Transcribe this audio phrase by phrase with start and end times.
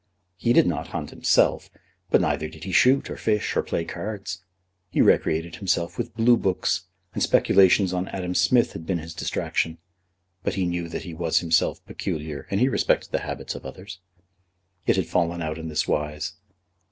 [0.35, 1.69] He did not hunt himself,
[2.09, 4.41] but neither did he shoot, or fish, or play cards.
[4.89, 9.77] He recreated himself with Blue Books, and speculations on Adam Smith had been his distraction;
[10.41, 13.99] but he knew that he was himself peculiar, and he respected the habits of others.
[14.87, 16.33] It had fallen out in this wise.